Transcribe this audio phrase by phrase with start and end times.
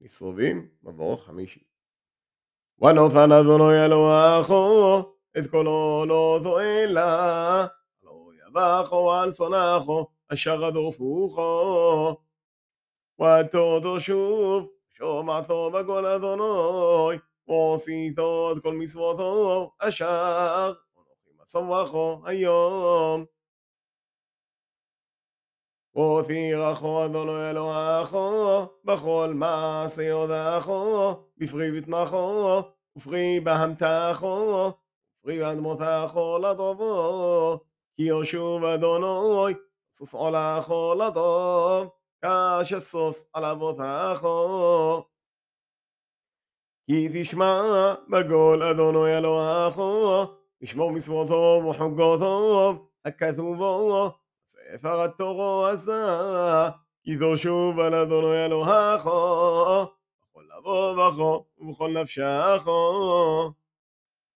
[0.00, 1.60] מסרובים, מבוא חמישי.
[2.80, 5.02] ונותן אדוני אלוהיכו
[5.38, 7.66] את קולו לא תועלה,
[8.02, 12.16] לא יבחו על שונאיכו אשר רדופוכו.
[13.20, 17.18] ותודו שוב שומעתו בקול אדוני,
[17.48, 23.37] ועשיתו את כל מצוותו אשר אנוכי מסמכו היום.
[25.98, 32.62] ותירחו אדוני אלוהיכו בכל מעשה יודעכו, בפרי בטנכו,
[32.96, 34.72] ופרי בהמתכו,
[35.20, 37.58] ופרי באדמותכו לטובו,
[37.96, 39.54] כי ישוב אדוני
[39.92, 41.88] סוס עולכו לטוב,
[42.24, 45.04] כשסוס על אבותכו.
[46.86, 50.24] כי תשמע בקול אדוני אלוהיכו,
[50.62, 54.10] לשמור מצוותו וחוקותו, הכתובו
[54.48, 56.68] ספר התורו עשה,
[57.02, 59.86] כי תשוב על אדוני אלוהיכו,
[60.22, 60.42] בכל
[60.96, 63.52] בכו ובכל נפשכו.